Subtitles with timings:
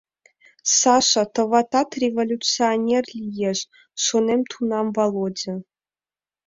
[0.79, 3.59] «Саша, товатат, революционер лиеш»,—
[4.03, 5.55] шонен тунам Володя.